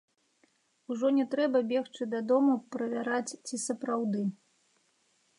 Ужо 0.93 1.09
не 1.17 1.25
трэба 1.33 1.59
бегчы 1.71 2.07
дадому 2.13 2.55
правяраць, 2.75 3.35
ці 3.49 3.59
сапраўды. 3.67 4.23